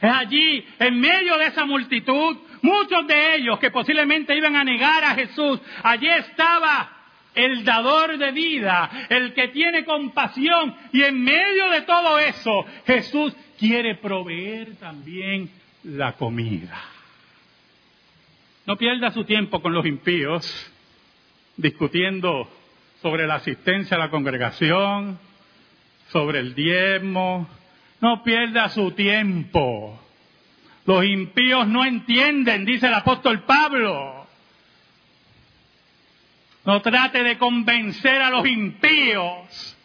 Es 0.00 0.10
allí, 0.10 0.66
en 0.78 0.98
medio 0.98 1.38
de 1.38 1.46
esa 1.46 1.64
multitud, 1.64 2.38
muchos 2.62 3.06
de 3.06 3.36
ellos 3.36 3.58
que 3.58 3.70
posiblemente 3.70 4.36
iban 4.36 4.56
a 4.56 4.64
negar 4.64 5.04
a 5.04 5.14
Jesús, 5.14 5.60
allí 5.82 6.08
estaba 6.08 6.96
el 7.34 7.64
dador 7.64 8.18
de 8.18 8.32
vida, 8.32 9.06
el 9.08 9.34
que 9.34 9.48
tiene 9.48 9.84
compasión, 9.84 10.74
y 10.92 11.02
en 11.02 11.22
medio 11.22 11.68
de 11.68 11.82
todo 11.82 12.18
eso, 12.18 12.64
Jesús 12.86 13.34
quiere 13.58 13.96
proveer 13.96 14.76
también 14.76 15.50
la 15.84 16.12
comida. 16.12 16.99
No 18.70 18.76
pierda 18.76 19.10
su 19.10 19.24
tiempo 19.24 19.60
con 19.60 19.72
los 19.72 19.84
impíos 19.84 20.70
discutiendo 21.56 22.48
sobre 23.02 23.26
la 23.26 23.34
asistencia 23.34 23.96
a 23.96 23.98
la 23.98 24.10
congregación, 24.10 25.18
sobre 26.12 26.38
el 26.38 26.54
diezmo. 26.54 27.48
No 28.00 28.22
pierda 28.22 28.68
su 28.68 28.92
tiempo. 28.92 30.00
Los 30.86 31.04
impíos 31.04 31.66
no 31.66 31.84
entienden, 31.84 32.64
dice 32.64 32.86
el 32.86 32.94
apóstol 32.94 33.42
Pablo. 33.42 34.28
No 36.64 36.80
trate 36.80 37.24
de 37.24 37.38
convencer 37.38 38.22
a 38.22 38.30
los 38.30 38.46
impíos. 38.46 39.76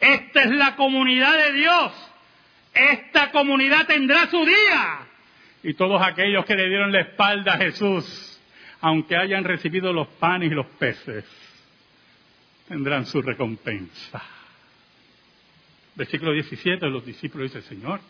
Esta 0.00 0.42
es 0.42 0.50
la 0.50 0.74
comunidad 0.74 1.36
de 1.36 1.52
Dios. 1.52 1.92
Esta 2.74 3.30
comunidad 3.30 3.86
tendrá 3.86 4.26
su 4.26 4.44
día. 4.44 5.09
Y 5.62 5.74
todos 5.74 6.00
aquellos 6.00 6.44
que 6.44 6.54
le 6.54 6.68
dieron 6.68 6.92
la 6.92 7.00
espalda 7.00 7.54
a 7.54 7.58
Jesús, 7.58 8.40
aunque 8.80 9.16
hayan 9.16 9.44
recibido 9.44 9.92
los 9.92 10.08
panes 10.08 10.50
y 10.50 10.54
los 10.54 10.66
peces, 10.66 11.24
tendrán 12.68 13.04
su 13.04 13.20
recompensa. 13.20 14.22
Versículo 15.94 16.32
17, 16.32 16.86
los 16.88 17.04
discípulos 17.04 17.52
dicen, 17.52 17.68
Señor, 17.68 18.00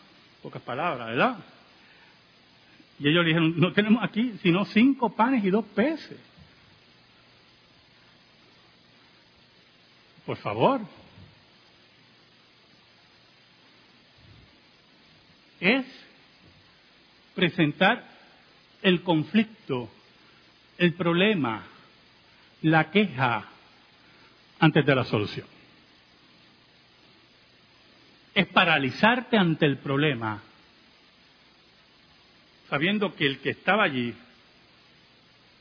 pocas 0.41 0.61
palabras, 0.61 1.07
¿verdad? 1.07 1.37
Y 2.99 3.09
ellos 3.09 3.23
le 3.23 3.29
dijeron, 3.29 3.59
no 3.59 3.73
tenemos 3.73 4.03
aquí 4.03 4.37
sino 4.41 4.63
cinco 4.65 5.13
panes 5.13 5.43
y 5.43 5.49
dos 5.49 5.65
peces. 5.75 6.19
Por 10.25 10.37
favor. 10.37 10.81
Es 15.59 15.85
presentar 17.35 18.03
el 18.81 19.03
conflicto, 19.03 19.89
el 20.77 20.93
problema, 20.93 21.63
la 22.63 22.89
queja 22.91 23.47
antes 24.59 24.85
de 24.85 24.95
la 24.95 25.03
solución. 25.03 25.47
Es 28.33 28.47
paralizarte 28.47 29.37
ante 29.37 29.65
el 29.65 29.77
problema, 29.77 30.41
sabiendo 32.69 33.13
que 33.15 33.25
el 33.25 33.39
que 33.39 33.49
estaba 33.51 33.83
allí, 33.83 34.13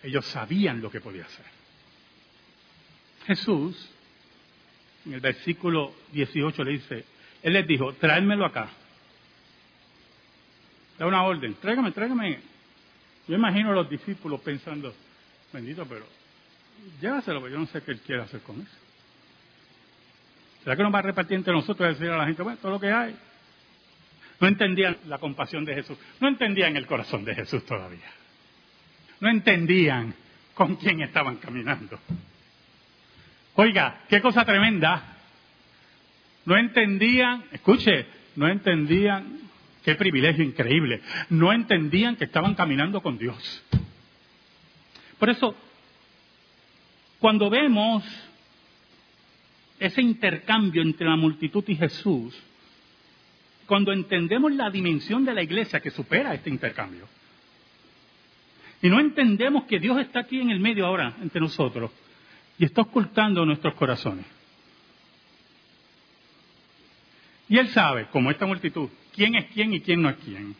ellos 0.02 0.24
sabían 0.26 0.80
lo 0.80 0.90
que 0.90 1.00
podía 1.00 1.24
hacer. 1.24 1.46
Jesús, 3.26 3.90
en 5.04 5.14
el 5.14 5.20
versículo 5.20 5.94
18 6.12 6.64
le 6.64 6.72
dice, 6.72 7.04
Él 7.42 7.54
les 7.54 7.66
dijo, 7.66 7.92
tráemelo 7.94 8.46
acá. 8.46 8.70
Da 11.00 11.06
una 11.06 11.22
orden, 11.22 11.54
tráigame, 11.54 11.92
tráigame. 11.92 12.40
Yo 13.26 13.34
imagino 13.34 13.70
a 13.70 13.74
los 13.74 13.88
discípulos 13.88 14.38
pensando, 14.42 14.94
bendito, 15.50 15.86
pero 15.86 16.04
llévaselo, 17.00 17.40
porque 17.40 17.54
yo 17.54 17.58
no 17.58 17.66
sé 17.68 17.82
qué 17.82 17.92
él 17.92 18.00
quiere 18.00 18.20
hacer 18.20 18.42
con 18.42 18.60
eso. 18.60 18.76
¿Será 20.62 20.76
que 20.76 20.82
nos 20.82 20.92
va 20.92 20.98
a 20.98 21.02
repartir 21.02 21.38
entre 21.38 21.54
nosotros 21.54 21.88
y 21.88 21.94
decir 21.94 22.10
a 22.10 22.18
la 22.18 22.26
gente, 22.26 22.42
bueno, 22.42 22.58
todo 22.60 22.72
lo 22.72 22.78
que 22.78 22.92
hay? 22.92 23.16
No 24.40 24.46
entendían 24.46 24.98
la 25.06 25.16
compasión 25.16 25.64
de 25.64 25.74
Jesús, 25.74 25.96
no 26.20 26.28
entendían 26.28 26.76
el 26.76 26.86
corazón 26.86 27.24
de 27.24 27.34
Jesús 27.34 27.64
todavía. 27.64 28.12
No 29.20 29.30
entendían 29.30 30.14
con 30.52 30.76
quién 30.76 31.00
estaban 31.00 31.36
caminando. 31.36 31.98
Oiga, 33.54 34.02
qué 34.06 34.20
cosa 34.20 34.44
tremenda. 34.44 35.02
No 36.44 36.58
entendían, 36.58 37.44
escuche, 37.52 38.04
no 38.36 38.48
entendían, 38.48 39.49
qué 39.90 39.96
privilegio 39.96 40.44
increíble, 40.44 41.00
no 41.30 41.52
entendían 41.52 42.14
que 42.14 42.26
estaban 42.26 42.54
caminando 42.54 43.00
con 43.00 43.18
Dios. 43.18 43.64
Por 45.18 45.28
eso, 45.28 45.56
cuando 47.18 47.50
vemos 47.50 48.04
ese 49.80 50.00
intercambio 50.00 50.82
entre 50.82 51.08
la 51.08 51.16
multitud 51.16 51.64
y 51.66 51.74
Jesús, 51.74 52.40
cuando 53.66 53.92
entendemos 53.92 54.52
la 54.52 54.70
dimensión 54.70 55.24
de 55.24 55.34
la 55.34 55.42
iglesia 55.42 55.80
que 55.80 55.90
supera 55.90 56.34
este 56.34 56.50
intercambio, 56.50 57.08
y 58.82 58.88
no 58.88 59.00
entendemos 59.00 59.64
que 59.64 59.80
Dios 59.80 59.98
está 59.98 60.20
aquí 60.20 60.40
en 60.40 60.50
el 60.50 60.60
medio 60.60 60.86
ahora 60.86 61.16
entre 61.20 61.40
nosotros 61.40 61.90
y 62.58 62.64
está 62.64 62.82
ocultando 62.82 63.44
nuestros 63.44 63.74
corazones. 63.74 64.24
Y 67.50 67.58
Él 67.58 67.68
sabe, 67.70 68.06
como 68.12 68.30
esta 68.30 68.46
multitud, 68.46 68.88
quién 69.12 69.34
es 69.34 69.46
quién 69.52 69.74
y 69.74 69.80
quién 69.80 70.00
no 70.00 70.08
es 70.08 70.16
quién. 70.24 70.54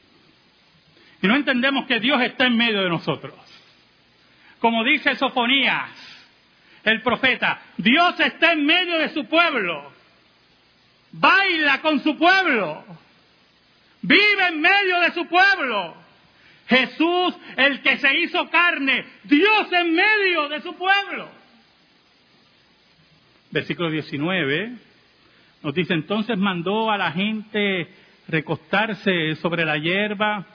Y 1.22 1.26
no 1.28 1.36
entendemos 1.36 1.86
que 1.86 2.00
Dios 2.00 2.20
está 2.20 2.46
en 2.46 2.56
medio 2.56 2.82
de 2.82 2.88
nosotros. 2.88 3.34
Como 4.58 4.82
dice 4.82 5.14
Sofonías, 5.14 5.88
el 6.82 7.00
profeta, 7.02 7.62
Dios 7.76 8.18
está 8.18 8.52
en 8.52 8.66
medio 8.66 8.98
de 8.98 9.10
su 9.10 9.24
pueblo. 9.26 9.92
Baila 11.12 11.80
con 11.80 12.00
su 12.00 12.18
pueblo. 12.18 12.84
Vive 14.02 14.48
en 14.48 14.60
medio 14.60 15.00
de 15.00 15.12
su 15.12 15.26
pueblo. 15.28 15.94
Jesús, 16.66 17.36
el 17.56 17.82
que 17.82 17.98
se 17.98 18.18
hizo 18.18 18.50
carne, 18.50 19.06
Dios 19.22 19.72
en 19.72 19.94
medio 19.94 20.48
de 20.48 20.60
su 20.60 20.74
pueblo. 20.74 21.30
Versículo 23.52 23.90
19 23.90 24.89
nos 25.62 25.74
dice, 25.74 25.94
entonces 25.94 26.38
mandó 26.38 26.90
a 26.90 26.96
la 26.96 27.12
gente 27.12 27.88
recostarse 28.28 29.36
sobre 29.36 29.64
la 29.64 29.76
hierba 29.76 30.46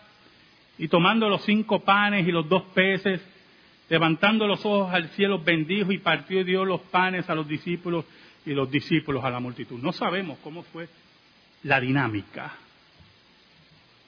y 0.78 0.88
tomando 0.88 1.30
los 1.30 1.44
cinco 1.44 1.82
panes 1.82 2.28
y 2.28 2.32
los 2.32 2.50
dos 2.50 2.64
peces, 2.74 3.22
levantando 3.90 4.48
los 4.48 4.66
ojos 4.66 4.94
al 4.94 5.10
cielo, 5.10 5.40
bendijo 5.40 5.92
y 5.92 6.00
partió 6.00 6.42
y 6.42 6.44
dio 6.44 6.66
los 6.66 6.82
panes 6.82 7.30
a 7.30 7.36
los 7.36 7.48
discípulos 7.48 8.06
y 8.46 8.52
los 8.52 8.70
discípulos 8.70 9.24
a 9.24 9.30
la 9.30 9.40
multitud. 9.40 9.80
No 9.82 9.92
sabemos 9.92 10.40
cómo 10.44 10.64
fue 10.64 10.90
la 11.64 11.80
dinámica. 11.80 12.54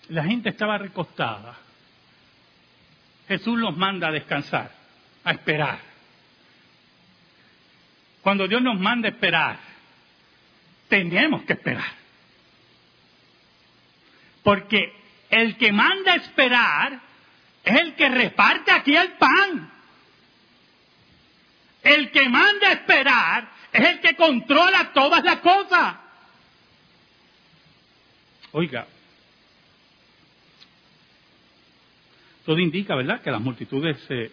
La 0.09 0.23
gente 0.23 0.49
estaba 0.49 0.77
recostada. 0.77 1.57
Jesús 3.27 3.57
los 3.59 3.75
manda 3.75 4.07
a 4.07 4.11
descansar, 4.11 4.71
a 5.23 5.31
esperar. 5.31 5.79
Cuando 8.21 8.47
Dios 8.47 8.61
nos 8.61 8.79
manda 8.79 9.09
a 9.09 9.11
esperar, 9.11 9.66
tenemos 10.87 11.43
que 11.43 11.53
esperar. 11.53 11.91
Porque 14.43 14.93
el 15.29 15.57
que 15.57 15.71
manda 15.71 16.15
esperar 16.15 16.99
es 17.63 17.75
el 17.75 17.95
que 17.95 18.09
reparte 18.09 18.71
aquí 18.71 18.95
el 18.95 19.13
pan. 19.13 19.71
El 21.83 22.11
que 22.11 22.29
manda 22.29 22.71
esperar 22.71 23.49
es 23.71 23.87
el 23.87 23.99
que 23.99 24.15
controla 24.15 24.91
todas 24.93 25.23
las 25.23 25.37
cosas. 25.37 25.95
Oiga, 28.51 28.87
todo 32.45 32.59
indica, 32.59 32.95
¿verdad?, 32.95 33.21
que 33.21 33.29
las 33.29 33.41
multitudes 33.41 33.99
se, 34.07 34.31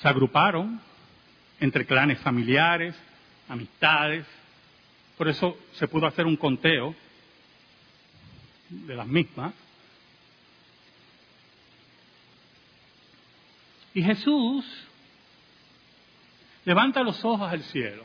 se 0.00 0.08
agruparon 0.08 0.80
entre 1.60 1.86
clanes 1.86 2.20
familiares, 2.20 2.94
amistades, 3.48 4.26
por 5.16 5.28
eso 5.28 5.56
se 5.74 5.88
pudo 5.88 6.06
hacer 6.06 6.26
un 6.26 6.36
conteo 6.36 6.94
de 8.68 8.94
las 8.94 9.06
mismas. 9.06 9.54
Y 13.94 14.02
Jesús 14.02 14.64
levanta 16.64 17.02
los 17.02 17.24
ojos 17.24 17.50
al 17.50 17.62
cielo. 17.62 18.04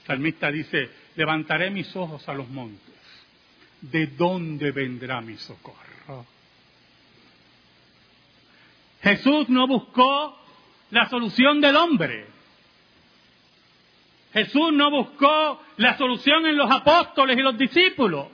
El 0.00 0.06
salmista 0.06 0.50
dice, 0.50 0.88
levantaré 1.16 1.70
mis 1.70 1.94
ojos 1.96 2.26
a 2.28 2.32
los 2.32 2.48
montes. 2.48 2.94
¿De 3.82 4.06
dónde 4.06 4.70
vendrá 4.70 5.20
mi 5.20 5.36
socorro? 5.36 6.24
Jesús 9.06 9.48
no 9.48 9.68
buscó 9.68 10.36
la 10.90 11.08
solución 11.08 11.60
del 11.60 11.76
hombre. 11.76 12.26
Jesús 14.32 14.72
no 14.72 14.90
buscó 14.90 15.62
la 15.76 15.96
solución 15.96 16.44
en 16.44 16.56
los 16.56 16.68
apóstoles 16.68 17.38
y 17.38 17.40
los 17.40 17.56
discípulos. 17.56 18.26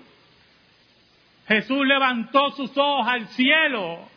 Jesús 1.46 1.86
levantó 1.86 2.52
sus 2.52 2.70
ojos 2.78 3.06
al 3.06 3.28
cielo 3.28 4.08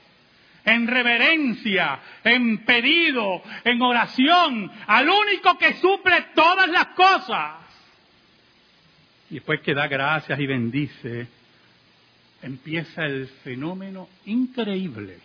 en 0.64 0.88
reverencia, 0.88 2.00
en 2.24 2.60
pedido, 2.60 3.42
en 3.66 3.82
oración, 3.82 4.72
al 4.88 5.10
único 5.10 5.58
que 5.58 5.74
suple 5.74 6.28
todas 6.36 6.70
las 6.70 6.88
cosas. 6.88 7.56
Y 9.30 9.34
después 9.36 9.60
que 9.60 9.74
da 9.74 9.90
gracias 9.90 10.40
y 10.40 10.48
bendice, 10.48 11.28
empieza 12.42 13.04
el 13.04 13.28
fenómeno 13.44 14.08
increíble, 14.26 15.20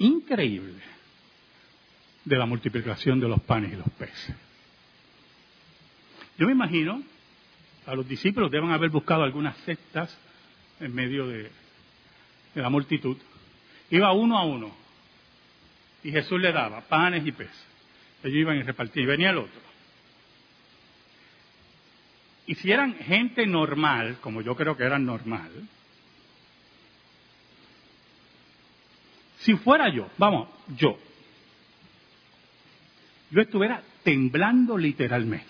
increíble, 0.00 0.82
de 2.24 2.36
la 2.36 2.46
multiplicación 2.46 3.20
de 3.20 3.28
los 3.28 3.40
panes 3.42 3.72
y 3.72 3.76
los 3.76 3.90
peces. 3.90 4.34
Yo 6.38 6.46
me 6.46 6.52
imagino, 6.52 7.02
a 7.86 7.94
los 7.94 8.08
discípulos 8.08 8.50
deben 8.50 8.70
haber 8.70 8.90
buscado 8.90 9.22
algunas 9.22 9.56
cestas 9.58 10.16
en 10.80 10.94
medio 10.94 11.26
de, 11.26 11.50
la 12.54 12.70
multitud. 12.70 13.16
Iba 13.90 14.12
uno 14.12 14.38
a 14.38 14.44
uno 14.44 14.74
y 16.02 16.10
Jesús 16.10 16.40
le 16.40 16.52
daba 16.52 16.80
panes 16.82 17.26
y 17.26 17.32
peces. 17.32 17.66
Ellos 18.22 18.38
iban 18.38 18.56
y 18.56 18.62
repartían. 18.62 19.04
Y 19.04 19.06
venía 19.06 19.30
el 19.30 19.38
otro. 19.38 19.60
Y 22.46 22.54
si 22.56 22.70
eran 22.70 22.94
gente 22.94 23.46
normal, 23.46 24.18
como 24.20 24.40
yo 24.40 24.56
creo 24.56 24.76
que 24.76 24.84
eran 24.84 25.04
normal, 25.04 25.50
si 29.40 29.54
fuera 29.54 29.88
yo, 29.88 30.08
vamos, 30.18 30.48
yo, 30.76 30.98
yo 33.30 33.40
estuviera 33.40 33.82
temblando 34.02 34.76
literalmente. 34.76 35.46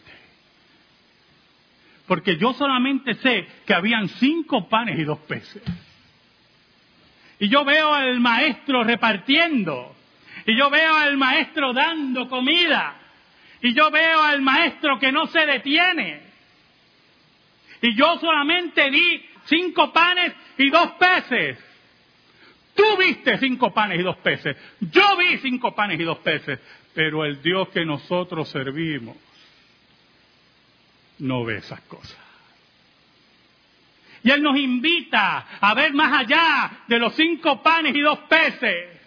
Porque 2.07 2.37
yo 2.37 2.53
solamente 2.55 3.15
sé 3.15 3.47
que 3.67 3.75
habían 3.75 4.09
cinco 4.09 4.69
panes 4.69 4.99
y 4.99 5.05
dos 5.05 5.19
peces. 5.21 5.63
Y 7.39 7.49
yo 7.49 7.65
veo 7.65 7.95
al 7.95 8.19
maestro 8.21 8.83
repartiendo. 8.85 9.95
Y 10.45 10.57
yo 10.57 10.71
veo 10.71 10.95
al 10.95 11.17
maestro 11.17 11.73
dando 11.73 12.29
comida. 12.29 12.97
Y 13.63 13.75
yo 13.75 13.91
veo 13.91 14.23
al 14.23 14.43
maestro 14.43 14.99
que 14.99 15.13
no 15.13 15.27
se 15.29 15.47
detiene. 15.47 16.21
Y 17.83 17.95
yo 17.95 18.19
solamente 18.19 18.91
di 18.91 19.25
cinco 19.45 19.93
panes 19.93 20.33
y 20.59 20.69
dos 20.69 20.93
peces. 20.93 21.70
Tú 22.81 22.97
viste 22.97 23.37
cinco 23.37 23.75
panes 23.75 24.01
y 24.01 24.03
dos 24.03 24.17
peces. 24.19 24.57
Yo 24.81 25.15
vi 25.19 25.37
cinco 25.39 25.75
panes 25.75 26.01
y 26.01 26.03
dos 26.03 26.19
peces. 26.19 26.59
Pero 26.95 27.27
el 27.27 27.43
Dios 27.43 27.69
que 27.69 27.85
nosotros 27.85 28.49
servimos 28.49 29.17
no 31.19 31.45
ve 31.45 31.59
esas 31.59 31.83
cosas. 31.83 32.17
Y 34.23 34.31
Él 34.31 34.43
nos 34.43 34.57
invita 34.57 35.59
a 35.61 35.75
ver 35.75 35.93
más 35.93 36.23
allá 36.23 36.85
de 36.89 36.99
los 36.99 37.15
cinco 37.15 37.63
panes 37.63 37.95
y 37.95 38.01
dos 38.01 38.19
peces. 38.21 38.99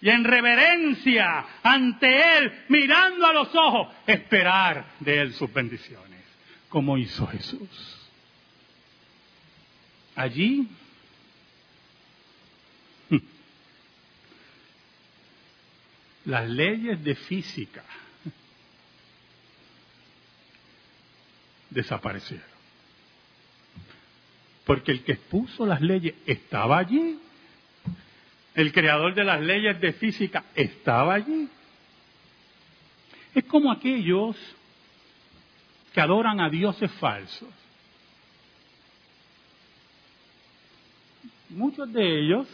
Y 0.00 0.08
en 0.08 0.22
reverencia 0.22 1.46
ante 1.64 2.38
Él, 2.38 2.64
mirando 2.68 3.26
a 3.26 3.32
los 3.32 3.52
ojos, 3.56 3.88
esperar 4.06 4.84
de 5.00 5.20
Él 5.20 5.34
sus 5.34 5.52
bendiciones, 5.52 6.20
como 6.68 6.96
hizo 6.96 7.26
Jesús. 7.26 8.08
Allí 10.14 10.68
las 16.24 16.48
leyes 16.48 17.02
de 17.02 17.14
física 17.14 17.84
desaparecieron. 21.70 22.46
Porque 24.64 24.92
el 24.92 25.02
que 25.02 25.12
expuso 25.12 25.66
las 25.66 25.80
leyes 25.80 26.14
estaba 26.26 26.78
allí. 26.78 27.18
El 28.54 28.72
creador 28.72 29.14
de 29.14 29.24
las 29.24 29.40
leyes 29.40 29.80
de 29.80 29.92
física 29.92 30.44
estaba 30.54 31.14
allí. 31.14 31.48
Es 33.34 33.44
como 33.44 33.70
aquellos 33.70 34.36
que 35.92 36.00
adoran 36.00 36.40
a 36.40 36.48
dioses 36.48 36.90
falsos. 36.92 37.48
Muchos 41.48 41.92
de 41.92 42.20
ellos, 42.20 42.46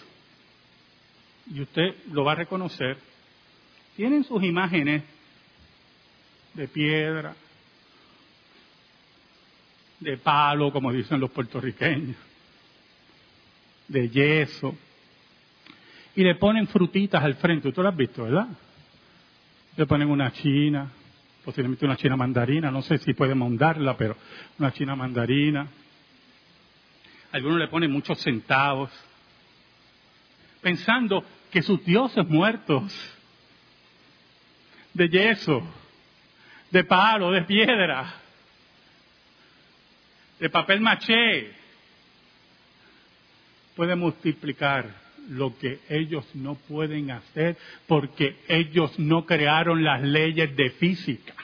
y 1.52 1.60
usted 1.60 1.94
lo 2.12 2.24
va 2.24 2.32
a 2.32 2.36
reconocer, 2.36 2.96
tienen 3.96 4.24
sus 4.24 4.42
imágenes 4.44 5.02
de 6.52 6.68
piedra, 6.68 7.34
de 10.00 10.18
palo, 10.18 10.70
como 10.70 10.92
dicen 10.92 11.18
los 11.18 11.30
puertorriqueños, 11.30 12.16
de 13.88 14.08
yeso, 14.10 14.76
y 16.14 16.22
le 16.22 16.34
ponen 16.34 16.68
frutitas 16.68 17.24
al 17.24 17.36
frente. 17.36 17.68
Usted 17.68 17.82
lo 17.82 17.88
has 17.88 17.96
visto, 17.96 18.24
¿verdad? 18.24 18.48
Le 19.76 19.86
ponen 19.86 20.10
una 20.10 20.30
china, 20.30 20.90
posiblemente 21.42 21.86
una 21.86 21.96
china 21.96 22.16
mandarina, 22.16 22.70
no 22.70 22.82
sé 22.82 22.98
si 22.98 23.14
puede 23.14 23.34
mondarla, 23.34 23.96
pero 23.96 24.16
una 24.58 24.72
china 24.72 24.94
mandarina. 24.94 25.66
Algunos 27.32 27.58
le 27.58 27.68
ponen 27.68 27.90
muchos 27.90 28.20
centavos, 28.20 28.90
pensando 30.60 31.24
que 31.50 31.62
sus 31.62 31.82
dioses 31.84 32.26
muertos 32.28 32.92
de 34.96 35.08
yeso, 35.08 35.62
de 36.70 36.84
palo, 36.84 37.30
de 37.30 37.42
piedra, 37.42 38.14
de 40.40 40.48
papel 40.48 40.80
maché, 40.80 41.52
puede 43.74 43.94
multiplicar 43.94 44.90
lo 45.28 45.58
que 45.58 45.80
ellos 45.90 46.24
no 46.34 46.54
pueden 46.54 47.10
hacer 47.10 47.58
porque 47.86 48.38
ellos 48.48 48.98
no 48.98 49.26
crearon 49.26 49.84
las 49.84 50.00
leyes 50.00 50.56
de 50.56 50.70
física, 50.70 51.34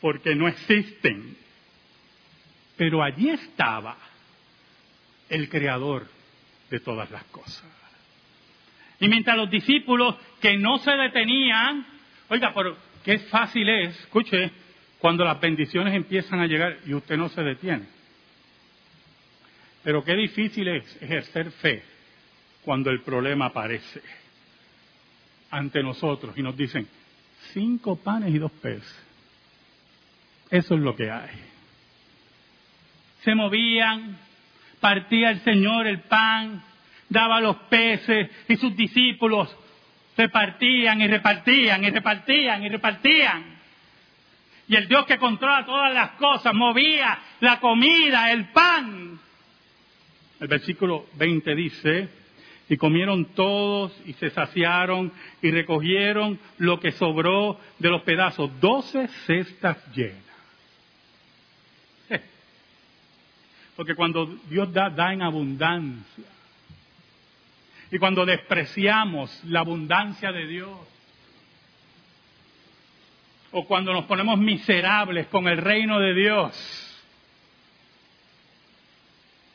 porque 0.00 0.34
no 0.34 0.46
existen. 0.46 1.36
Pero 2.76 3.02
allí 3.02 3.30
estaba 3.30 3.96
el 5.30 5.48
creador 5.48 6.08
de 6.68 6.80
todas 6.80 7.10
las 7.10 7.24
cosas. 7.24 7.64
Y 9.00 9.08
mientras 9.08 9.36
los 9.36 9.50
discípulos 9.50 10.16
que 10.40 10.56
no 10.58 10.78
se 10.78 10.90
detenían 10.90 11.93
Oiga, 12.28 12.52
pero 12.54 12.76
qué 13.04 13.18
fácil 13.18 13.68
es, 13.68 13.98
escuche, 14.00 14.50
cuando 14.98 15.24
las 15.24 15.40
bendiciones 15.40 15.94
empiezan 15.94 16.40
a 16.40 16.46
llegar 16.46 16.78
y 16.86 16.94
usted 16.94 17.16
no 17.16 17.28
se 17.28 17.42
detiene. 17.42 17.84
Pero 19.82 20.02
qué 20.02 20.14
difícil 20.14 20.66
es 20.68 21.02
ejercer 21.02 21.50
fe 21.50 21.82
cuando 22.64 22.90
el 22.90 23.02
problema 23.02 23.46
aparece 23.46 24.00
ante 25.50 25.82
nosotros 25.82 26.36
y 26.36 26.42
nos 26.42 26.56
dicen, 26.56 26.88
cinco 27.52 27.96
panes 27.96 28.34
y 28.34 28.38
dos 28.38 28.50
peces. 28.52 29.04
Eso 30.50 30.74
es 30.74 30.80
lo 30.80 30.96
que 30.96 31.10
hay. 31.10 31.30
Se 33.22 33.34
movían, 33.34 34.16
partía 34.80 35.30
el 35.30 35.40
Señor 35.40 35.86
el 35.86 36.00
pan, 36.00 36.62
daba 37.08 37.40
los 37.40 37.56
peces 37.68 38.30
y 38.48 38.56
sus 38.56 38.74
discípulos 38.74 39.54
repartían 40.16 41.00
y 41.00 41.08
repartían 41.08 41.84
y 41.84 41.90
repartían 41.90 42.62
y 42.62 42.68
repartían. 42.68 43.54
Y 44.66 44.76
el 44.76 44.88
Dios 44.88 45.04
que 45.06 45.18
controla 45.18 45.66
todas 45.66 45.92
las 45.92 46.12
cosas 46.12 46.54
movía 46.54 47.18
la 47.40 47.60
comida, 47.60 48.32
el 48.32 48.46
pan. 48.46 49.18
El 50.40 50.48
versículo 50.48 51.06
20 51.16 51.54
dice, 51.54 52.08
y 52.68 52.76
comieron 52.76 53.26
todos 53.34 53.92
y 54.06 54.14
se 54.14 54.30
saciaron 54.30 55.12
y 55.42 55.50
recogieron 55.50 56.38
lo 56.58 56.80
que 56.80 56.92
sobró 56.92 57.60
de 57.78 57.90
los 57.90 58.02
pedazos, 58.02 58.50
doce 58.60 59.08
cestas 59.26 59.76
llenas. 59.94 60.22
Porque 63.76 63.94
cuando 63.94 64.26
Dios 64.48 64.72
da, 64.72 64.88
da 64.88 65.12
en 65.12 65.22
abundancia. 65.22 66.33
Y 67.94 67.98
cuando 68.00 68.26
despreciamos 68.26 69.44
la 69.44 69.60
abundancia 69.60 70.32
de 70.32 70.48
Dios, 70.48 70.76
o 73.52 73.64
cuando 73.66 73.92
nos 73.92 74.06
ponemos 74.06 74.36
miserables 74.36 75.28
con 75.28 75.46
el 75.46 75.58
reino 75.58 76.00
de 76.00 76.12
Dios, 76.12 77.04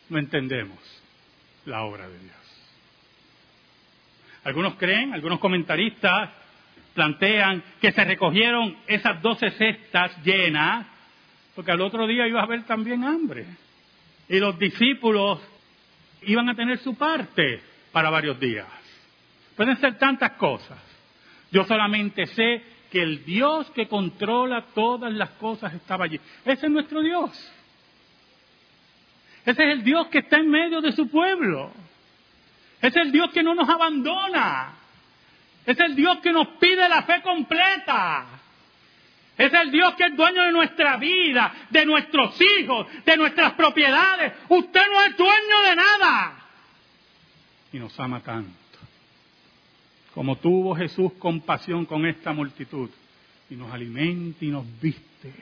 no 0.08 0.19
entendemos 0.19 0.80
la 1.65 1.84
obra 1.84 2.08
de 2.08 2.17
Dios. 2.17 2.38
Algunos 4.45 4.75
creen, 4.75 5.13
algunos 5.13 5.39
comentaristas 5.39 6.30
plantean 6.93 7.62
que 7.82 7.91
se 7.91 8.06
recogieron 8.06 8.78
esas 8.88 9.21
doce 9.21 9.52
cestas 9.52 10.15
llenas, 10.23 10.88
porque 11.56 11.73
al 11.73 11.82
otro 11.82 12.08
día 12.08 12.25
iba 12.25 12.39
a 12.39 12.43
haber 12.43 12.63
también 12.63 13.04
hambre. 13.04 13.47
Y 14.30 14.39
los 14.39 14.58
discípulos 14.58 15.41
iban 16.21 16.47
a 16.47 16.56
tener 16.56 16.78
su 16.78 16.95
parte 16.95 17.67
para 17.91 18.10
varios 18.10 18.39
días. 18.39 18.67
Pueden 19.56 19.78
ser 19.80 19.97
tantas 19.97 20.32
cosas. 20.34 20.80
Yo 21.52 21.63
solamente 21.65 22.25
sé 22.28 22.63
que 22.91 23.02
el 23.02 23.25
Dios 23.25 23.69
que 23.71 23.88
controla 23.88 24.65
todas 24.73 25.12
las 25.13 25.32
cosas 25.32 25.73
estaba 25.73 26.06
allí. 26.06 26.19
Ese 26.45 26.65
es 26.65 26.71
nuestro 26.71 27.02
Dios. 27.02 27.32
Ese 29.45 29.63
es 29.63 29.71
el 29.71 29.84
Dios 29.84 30.08
que 30.08 30.19
está 30.19 30.38
en 30.38 30.49
medio 30.49 30.82
de 30.82 30.91
su 30.91 31.10
pueblo. 31.10 31.71
Ese 32.82 32.99
es 32.99 33.06
el 33.08 33.12
Dios 33.12 33.32
que 33.32 33.43
no 33.43 33.56
nos 33.56 33.67
abandona. 33.67 34.75
Es 35.65 35.80
el 35.80 35.95
Dios 35.95 36.19
que 36.19 36.32
nos 36.32 36.47
pide 36.60 36.88
la 36.88 37.04
fe 37.04 37.21
completa. 37.21 38.25
Es 39.38 39.54
el 39.54 39.71
Dios 39.71 39.93
que 39.95 40.06
es 40.06 40.15
dueño 40.15 40.41
de 40.43 40.52
nuestra 40.52 40.97
vida, 40.97 41.54
de 41.69 41.86
nuestros 41.86 42.39
hijos, 42.41 42.88
de 43.06 43.17
nuestras 43.17 43.54
propiedades. 43.54 44.34
Usted 44.49 44.82
no 44.91 45.02
es 45.02 45.17
dueño 45.17 45.60
de 45.69 45.75
nada 45.75 46.38
y 47.71 47.79
nos 47.79 47.97
ama 47.99 48.21
tanto. 48.21 48.53
Como 50.13 50.38
tuvo 50.38 50.75
Jesús 50.75 51.13
compasión 51.19 51.86
con 51.86 52.05
esta 52.05 52.34
multitud 52.34 52.89
y 53.49 53.55
nos 53.55 53.71
alimenta 53.71 54.43
y 54.43 54.49
nos 54.49 54.65
viste 54.82 55.34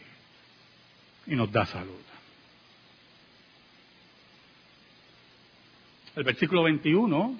y 1.25 1.35
nos 1.35 1.51
da 1.51 1.65
salud. 1.65 2.01
El 6.15 6.23
versículo 6.23 6.63
21. 6.63 7.39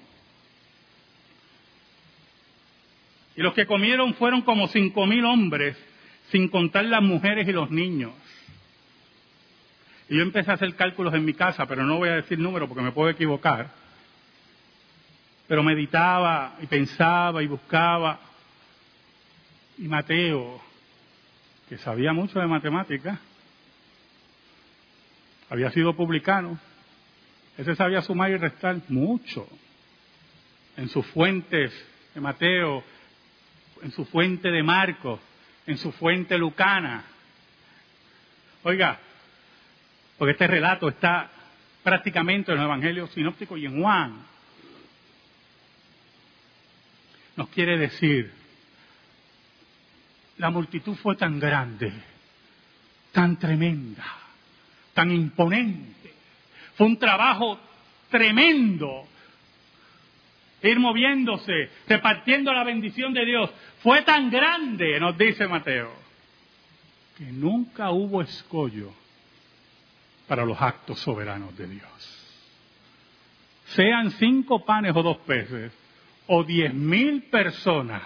Y 3.36 3.42
los 3.42 3.54
que 3.54 3.66
comieron 3.66 4.14
fueron 4.14 4.42
como 4.42 4.68
cinco 4.68 5.06
mil 5.06 5.24
hombres, 5.24 5.76
sin 6.30 6.48
contar 6.48 6.84
las 6.84 7.02
mujeres 7.02 7.46
y 7.48 7.52
los 7.52 7.70
niños. 7.70 8.12
Y 10.08 10.16
yo 10.16 10.22
empecé 10.22 10.50
a 10.50 10.54
hacer 10.54 10.74
cálculos 10.74 11.12
en 11.14 11.24
mi 11.24 11.34
casa, 11.34 11.66
pero 11.66 11.84
no 11.84 11.98
voy 11.98 12.08
a 12.08 12.16
decir 12.16 12.38
números 12.38 12.68
porque 12.68 12.82
me 12.82 12.92
puedo 12.92 13.10
equivocar 13.10 13.70
pero 15.48 15.62
meditaba 15.62 16.56
y 16.60 16.66
pensaba 16.66 17.42
y 17.42 17.46
buscaba. 17.46 18.20
Y 19.78 19.88
Mateo, 19.88 20.60
que 21.68 21.78
sabía 21.78 22.12
mucho 22.12 22.38
de 22.38 22.46
matemáticas, 22.46 23.18
había 25.48 25.70
sido 25.70 25.96
publicano, 25.96 26.58
ese 27.56 27.74
sabía 27.74 28.02
sumar 28.02 28.30
y 28.30 28.36
restar 28.36 28.76
mucho 28.88 29.48
en 30.76 30.88
sus 30.88 31.06
fuentes 31.06 31.72
de 32.14 32.20
Mateo, 32.20 32.84
en 33.82 33.90
su 33.92 34.04
fuente 34.04 34.50
de 34.50 34.62
Marcos, 34.62 35.20
en 35.66 35.78
su 35.78 35.90
fuente 35.92 36.36
lucana. 36.36 37.04
Oiga, 38.62 38.98
porque 40.18 40.32
este 40.32 40.46
relato 40.46 40.88
está 40.88 41.30
prácticamente 41.82 42.52
en 42.52 42.58
el 42.58 42.64
Evangelio 42.64 43.06
sinóptico 43.06 43.56
y 43.56 43.66
en 43.66 43.80
Juan. 43.80 44.26
Nos 47.38 47.50
quiere 47.50 47.78
decir, 47.78 48.32
la 50.38 50.50
multitud 50.50 50.96
fue 50.96 51.14
tan 51.14 51.38
grande, 51.38 51.92
tan 53.12 53.38
tremenda, 53.38 54.04
tan 54.92 55.12
imponente. 55.12 56.14
Fue 56.74 56.88
un 56.88 56.98
trabajo 56.98 57.60
tremendo 58.10 59.06
ir 60.62 60.80
moviéndose, 60.80 61.70
repartiendo 61.86 62.52
la 62.52 62.64
bendición 62.64 63.14
de 63.14 63.24
Dios. 63.24 63.50
Fue 63.84 64.02
tan 64.02 64.30
grande, 64.30 64.98
nos 64.98 65.16
dice 65.16 65.46
Mateo, 65.46 65.92
que 67.16 67.26
nunca 67.26 67.92
hubo 67.92 68.20
escollo 68.20 68.92
para 70.26 70.44
los 70.44 70.60
actos 70.60 70.98
soberanos 70.98 71.56
de 71.56 71.68
Dios. 71.68 72.48
Sean 73.66 74.10
cinco 74.10 74.64
panes 74.64 74.96
o 74.96 75.04
dos 75.04 75.18
peces, 75.18 75.72
o 76.28 76.44
diez 76.44 76.72
mil 76.72 77.24
personas, 77.24 78.02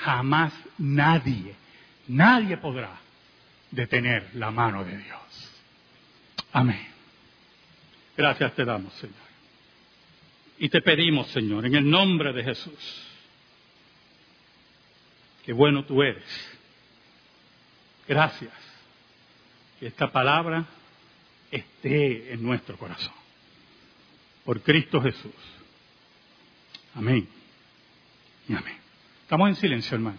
jamás 0.00 0.52
nadie, 0.78 1.54
nadie 2.08 2.56
podrá 2.56 2.98
detener 3.70 4.30
la 4.34 4.50
mano 4.50 4.84
de 4.84 4.96
Dios. 4.96 5.20
Amén. 6.52 6.88
Gracias 8.16 8.54
te 8.54 8.64
damos, 8.64 8.92
Señor. 8.94 9.16
Y 10.58 10.68
te 10.68 10.80
pedimos, 10.80 11.28
Señor, 11.28 11.66
en 11.66 11.74
el 11.74 11.88
nombre 11.88 12.32
de 12.32 12.42
Jesús, 12.42 13.06
que 15.44 15.52
bueno 15.52 15.84
tú 15.84 16.02
eres. 16.02 16.24
Gracias. 18.08 18.52
Que 19.78 19.88
esta 19.88 20.10
palabra 20.10 20.64
esté 21.50 22.32
en 22.32 22.42
nuestro 22.42 22.78
corazón. 22.78 23.12
Por 24.44 24.62
Cristo 24.62 25.02
Jesús. 25.02 25.34
Amén. 26.94 27.28
Y 28.48 28.54
amén. 28.54 28.76
Estamos 29.22 29.48
en 29.48 29.56
silencio, 29.56 29.94
hermano. 29.94 30.18